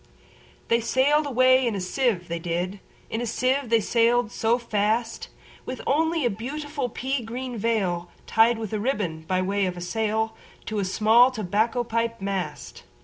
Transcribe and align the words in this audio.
They 0.69 0.79
sail'd 0.79 1.27
away 1.27 1.67
in 1.67 1.75
a 1.75 1.79
sieve, 1.79 2.27
they 2.27 2.39
did, 2.39 2.79
In 3.11 3.21
a 3.21 3.27
sieve 3.27 3.69
they 3.69 3.79
sail'd 3.81 4.31
so 4.31 4.57
fast, 4.57 5.27
With 5.63 5.79
only 5.85 6.25
a 6.25 6.29
beautiful 6.31 6.89
pea 6.89 7.21
green 7.23 7.55
veilTied 7.59 8.57
with 8.57 8.73
a 8.73 8.79
ribbon, 8.79 9.21
by 9.27 9.43
way 9.43 9.67
of 9.67 9.77
a 9.77 9.81
sail, 9.81 10.35
To 10.65 10.79
a 10.79 10.85
small 10.85 11.29
tobacco 11.29 11.83
pipe 11.83 12.19
mast. 12.19 12.81